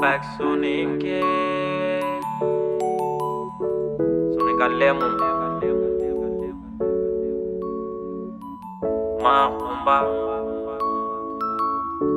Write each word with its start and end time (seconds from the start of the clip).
back 0.00 0.24
sunike 0.38 1.20
sunika 4.38 4.68
lemu 4.68 5.00
mahumba 9.22 10.04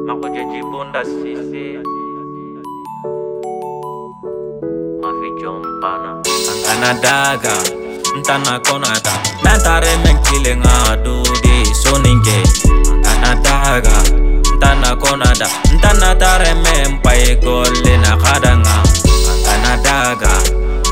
makujejibunda 0.05 1.05
sisi 1.05 1.80
mafijompana 5.02 6.09
angana 6.52 6.93
daga 7.02 7.54
ntana 8.20 8.59
konata 8.59 9.11
nantare 9.43 9.97
nenkile 9.97 10.55
ngadu 10.57 11.23
di 11.44 11.66
soninge 11.75 12.44
angana 12.94 13.36
daga 13.44 14.23
ntana 14.63 14.95
konada 14.95 15.44
ntana 15.76 16.09
taremempaekolena 16.23 18.12
kadanga 18.23 18.76
antanadaga 19.31 20.31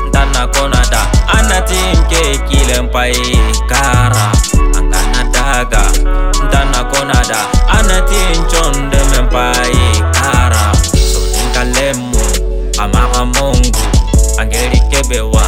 ntana 0.08 0.42
konada 0.54 1.00
anati 1.38 1.78
nkekile 1.98 2.76
mpaekara 2.86 4.26
antanadaga 4.78 5.84
ntana 6.46 6.80
konada 6.92 7.38
anati 7.78 8.18
nchondemempaekara 8.40 10.64
soninkalemu 11.12 12.20
amaka 12.82 13.24
mongu 13.24 13.82
angelikebewa 14.40 15.41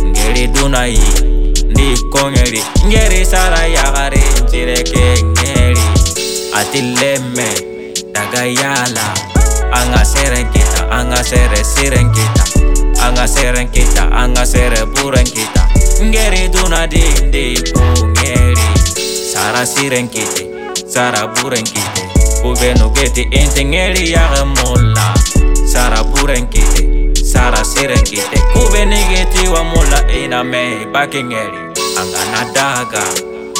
ngeri 0.00 0.46
duna 0.48 0.86
di 0.88 0.96
ndi 1.72 1.88
kongeri 2.08 2.62
ngeri 2.88 3.20
sara 3.22 3.68
yagari 3.68 4.22
ke 4.48 5.04
ngeri 5.20 5.80
atileme 6.56 7.44
daga 8.14 8.46
yala 8.48 9.08
anga 9.76 10.02
seren 10.04 10.48
kita 10.56 10.88
anga 10.88 11.20
sere 11.22 11.60
siren 11.64 12.08
kita 12.16 12.44
anga 13.04 13.26
seren 13.28 13.68
kita 13.68 14.04
anga 14.08 14.46
sere 14.46 14.80
buren 14.96 15.26
kita 15.28 15.68
ngeri 16.00 16.48
duna 16.48 16.86
di 16.88 17.04
ndi 17.28 17.60
kongeri 17.76 18.56
sara 19.32 19.66
siren 19.68 20.08
kiti 20.08 20.48
sara 20.88 21.26
buren 21.28 21.60
kiti 21.64 22.02
kubenu 22.42 22.88
geti 22.96 23.28
intingeri 23.30 24.16
yagemula 24.16 24.93
ngirengite 27.84 28.38
kuve 28.56 28.84
nigitiwa 28.88 29.60
mula 29.64 30.08
inamei 30.12 30.86
bakingeli 30.86 31.58
anganadaga 32.00 33.02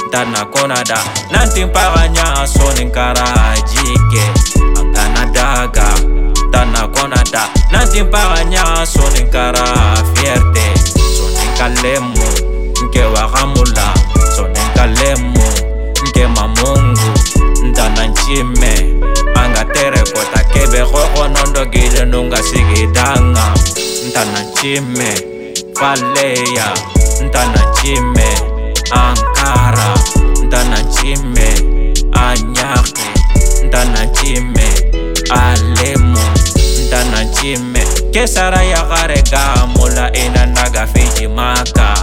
ndanakonada 0.08 0.98
nantimpaganyaso 1.30 2.72
ninkarajike 2.72 4.24
anganadaga 4.80 5.86
ndanakonada 6.48 7.48
nantimpaganyaso 7.70 9.10
ninkarafierte 9.10 10.66
so 11.16 11.28
ninkalemo 11.28 12.24
nke 12.84 13.02
wagamula 13.02 13.94
so 14.36 14.48
ninkalemo 14.48 15.44
nke 16.08 16.26
mamungu 16.26 17.12
ndananchime 17.64 18.94
anga 19.36 19.64
terekota 19.64 20.44
kebegogonondogile 20.44 22.04
nungasigidanga 22.04 23.54
ntana 24.14 24.44
jime 24.62 25.10
valeya 25.80 26.70
ntana 27.26 27.62
jime 27.82 28.26
ankara 28.92 29.94
ntana 30.46 30.82
jime 30.94 31.48
anyake 32.12 33.04
ntana 33.66 34.06
jime 34.06 34.68
alemo 35.30 36.20
ntana 36.86 37.24
jime 37.24 37.80
ke 38.12 38.26
sara 38.26 38.62
ya 38.62 38.84
gare 38.88 39.22
ka 39.30 39.66
mola 39.76 40.12
ena 40.16 40.46
naga 40.46 40.86
feji 40.86 41.28
maka 41.28 41.94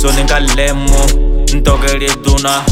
soni 0.00 0.22
nka 0.22 0.40
lemo 0.40 1.04
ntokeli 1.54 2.08
duna 2.24 2.62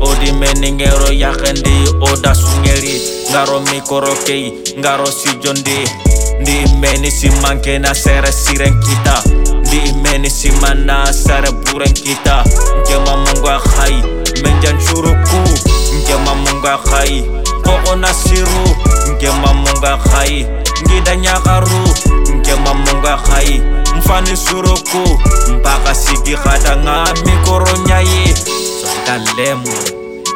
odi 0.00 0.32
meningero 0.32 1.12
yake 1.12 1.52
ndi 1.52 1.78
oda 2.12 2.34
sungeli 2.34 3.00
ngaro 3.30 3.60
mikorokei 3.60 4.52
ngaro 4.78 5.06
sijo 5.06 5.52
ndi 5.52 6.03
Ndiimeni 6.44 7.10
simankeena 7.10 7.94
sere 7.94 8.32
sireng 8.32 8.78
kita 8.80 9.22
Ndiimeni 9.66 10.30
simana 10.30 11.12
sere 11.12 11.50
bureng 11.52 11.92
kita 11.92 12.44
Jema 12.88 13.16
mungu 13.16 13.48
akhai 13.48 14.02
menjan 14.44 14.76
churuku 14.86 15.38
Jema 16.06 16.34
mungu 16.34 16.68
akhai 16.68 17.24
koko 17.64 17.96
nasiru 17.96 18.64
Ngema 19.16 19.54
mungu 19.54 19.86
akhai 19.86 20.46
ngida 20.84 21.16
nyakaru 21.16 21.80
Ngema 22.40 22.74
mungu 22.74 23.08
akhai 23.08 23.62
mfani 23.98 24.36
suruku 24.36 25.04
Mpaka 25.60 25.94
sigi 25.94 26.36
khada 26.36 26.74
lemu 29.36 29.72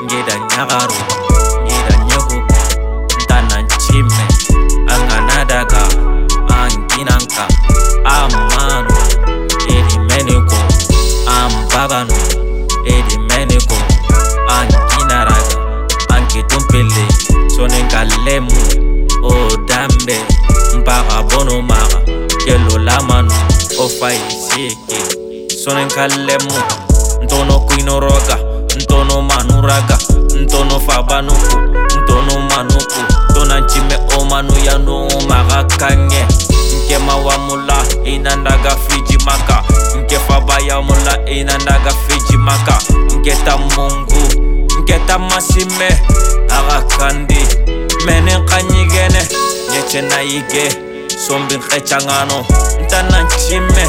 ngida 0.04 0.34
nyakaru 0.38 0.94
Ngida 1.64 1.96
nyekuku 2.04 2.42
ntana 3.24 3.64
amvavano 11.38 12.14
edimeneko 12.86 13.76
ankinaraka 14.48 15.56
ankitumpele 16.08 17.04
sonenkalemu 17.56 18.52
odambe 19.22 20.16
oh. 20.18 20.72
oh, 20.74 20.78
mpakabonomaka 20.80 22.00
kelolamano 22.44 23.34
ofaisieke 23.80 24.98
oh, 25.02 25.50
sonenkalemu 25.64 26.54
eh. 26.54 26.64
ntono 27.24 27.60
kuinoroka 27.60 28.38
ntono 28.82 29.22
manuraka 29.22 29.98
ntono 30.42 30.80
fabanuku 30.80 31.56
ntono 32.02 32.40
manuku 32.40 32.94
tonancime 33.34 33.98
omanu 34.18 34.54
yanu 34.64 35.08
makakange 35.28 36.20
no 36.22 36.28
eh. 36.30 36.37
mina 41.38 41.58
ndakafijimaka 41.58 42.78
nketa 43.16 43.58
mungu 43.58 44.18
nketa 44.80 45.18
masime 45.18 45.88
akakandi 46.50 47.46
mene 48.06 48.38
nkanyikene 48.38 49.28
nyeche 49.70 50.02
nayike 50.02 50.72
sombi 51.28 51.54
nkechangano 51.56 52.46
ntananchime 52.84 53.86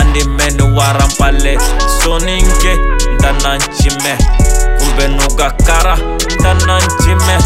andi 0.00 0.24
mene 0.24 0.62
warampale 0.62 1.58
soninke 2.04 2.76
ntananchime 3.18 4.18
kube 4.78 5.08
nugakara 5.08 5.96
ntananchime 6.40 7.38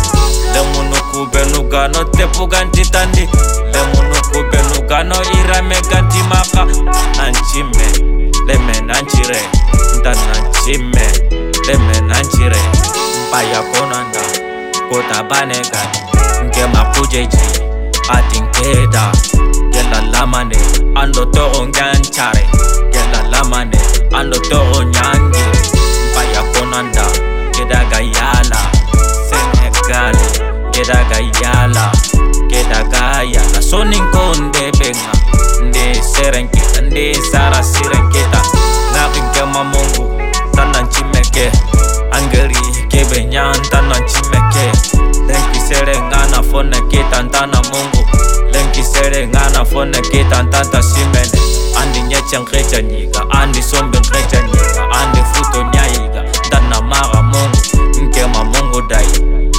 lemunu 0.55 0.97
kube 1.13 1.45
nugano 1.45 2.05
tepuka 2.05 2.65
ntitandi 2.65 3.29
lemunu 3.73 4.15
kube 4.31 4.59
nugano 4.75 5.17
irame 5.41 5.81
gantimaka 5.91 6.63
anchime 7.25 8.12
Leme 8.47 8.81
nancire, 8.83 9.39
ntan 10.01 10.17
nanchime 10.17 11.07
Leme 11.67 12.01
nancire, 12.01 12.57
mpaya 13.29 13.63
konanda 13.63 14.21
Kota 14.91 15.23
banegan, 15.23 15.89
ngema 16.45 16.85
kujeji 16.85 17.39
Adin 18.09 18.47
keda, 18.51 19.13
gela 19.71 20.01
lamane 20.01 20.57
Ando 20.95 21.25
toro 21.27 21.67
nganchare, 21.67 22.47
gela 22.93 23.23
lamane 23.31 23.79
Ando 24.13 24.39
toro 24.39 24.83
nyangi, 24.83 25.43
mpaya 26.13 26.43
konanda 26.43 27.05
Keda 27.53 27.85
gayala, 27.85 28.59
senegale 29.29 30.53
Keda 30.71 31.05
gayala, 31.05 31.93
keda 32.49 32.83
gayala 32.85 33.63
Sonin 33.63 34.05
konde 34.11 34.73
benga, 34.79 35.13
nde 35.63 36.03
serenke, 36.03 36.63
nde 36.83 37.15
sarasire 37.33 37.92
ngana 49.21 49.65
fona 49.65 50.01
geta 50.01 50.43
ntanta 50.43 50.83
simene 50.83 51.39
andinyetsha 51.81 52.41
nkretsha 52.41 52.83
nyika 52.83 53.31
andisombe 53.31 53.99
nkretsha 53.99 54.41
nyika 54.43 54.91
andifuto 54.91 55.63
nyayika 55.75 56.23
ndanamara 56.47 57.23
mongo 57.23 57.59
nkema 58.03 58.45
mongo 58.45 58.81
dai 58.83 59.07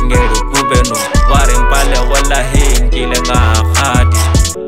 ngelikubeno 0.06 0.96
wari 1.32 1.58
mpale 1.58 2.00
wala 2.00 2.44
he 2.44 2.80
nkile 2.84 3.22
ngahadi 3.22 4.20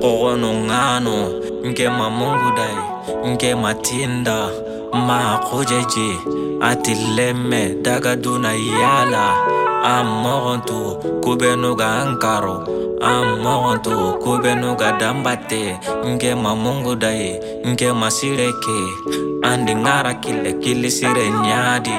kokono 0.02 0.54
ngano 0.54 1.30
nkema 1.64 2.10
mongo 2.10 2.52
dai 2.58 2.78
nkema 3.34 3.74
tinda 3.74 4.48
makgojeje 4.94 6.12
atileme 6.62 7.70
dakaduna 7.82 8.54
yala 8.54 9.36
ammogonto 9.86 10.98
kubenu 11.24 11.70
ka 11.80 11.88
nkaro 12.10 12.58
ammogonto 13.06 14.18
kubenu 14.24 14.74
ka 14.82 14.90
dambate 15.00 15.78
nke 16.10 16.34
mamungudaye 16.36 17.62
nke 17.70 17.94
masireke 17.94 18.78
andingara 19.46 20.14
kile 20.14 20.54
kilisire 20.54 21.26
nyadi 21.44 21.98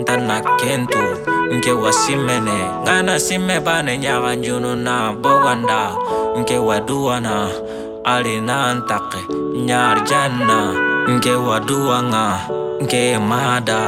ntana 0.00 0.40
kento 0.60 1.04
nke 1.54 1.72
wasimene 1.72 2.56
ngana 2.82 3.18
simebane 3.20 3.98
nyaka 3.98 4.34
njunu 4.34 4.72
na 4.76 5.12
boganda 5.12 5.92
nke 6.40 6.58
waduwana 6.58 7.48
ali 8.04 8.40
na 8.40 8.74
ntake 8.74 9.20
nyarjanna 9.66 10.58
nke 11.10 11.32
waduwanga 11.32 12.40
nke 12.82 13.18
mada 13.18 13.80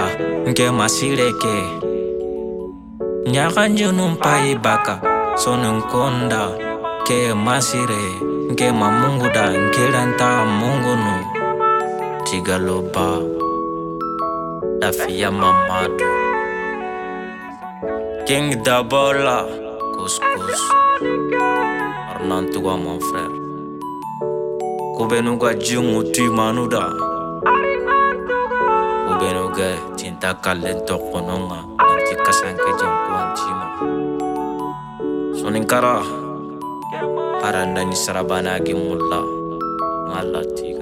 nke 0.48 0.70
masireke 0.70 1.79
Nyakanje 3.30 3.92
numpai 3.94 4.54
baka 4.58 4.98
Sonu 5.38 5.74
nkonda 5.78 6.48
Ke 7.06 7.30
masire 7.34 7.98
Nke 8.50 8.72
mamungu 8.74 9.28
da 9.30 9.46
Nkiranta 9.54 10.42
mungu 10.44 10.92
nu 10.98 11.14
Tigaloba 12.26 13.18
Lafiya 14.82 15.30
mamadu 15.30 16.04
King 18.26 18.62
Dabola 18.66 19.46
kuskus 19.94 20.62
Arnantuwa 22.14 22.74
mon 22.76 22.98
frère 22.98 23.34
Kubenuga 24.98 25.54
jingu 25.54 26.02
manuda, 26.34 26.92
Kubenuga 29.08 29.68
cinta 29.96 30.34
kalen 30.34 30.82
tokononga 30.84 31.62
Nanti 31.78 32.14
kasanke 32.18 32.76
Para, 35.72 35.96
arandani 37.48 37.94
sarabana 38.02 38.54
gi 38.64 38.74
mulla 38.82 39.20
ngalla 40.10 40.79